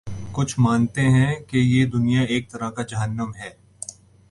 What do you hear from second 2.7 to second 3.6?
کا جہنم ہے۔